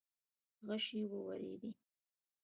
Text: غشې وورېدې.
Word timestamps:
غشې 0.67 1.01
وورېدې. 1.09 1.69